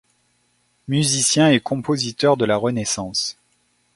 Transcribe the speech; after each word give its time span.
Musicien 0.87 1.51
et 1.51 1.59
compositeur 1.59 2.35
de 2.35 2.43
la 2.45 2.57
Renaissance. 2.57 3.37